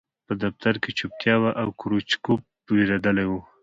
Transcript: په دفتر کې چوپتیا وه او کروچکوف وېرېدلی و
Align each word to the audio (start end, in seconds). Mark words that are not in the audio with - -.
په 0.27 0.33
دفتر 0.43 0.73
کې 0.83 0.91
چوپتیا 0.97 1.35
وه 1.41 1.51
او 1.61 1.67
کروچکوف 1.79 2.41
وېرېدلی 2.75 3.25
و 3.27 3.33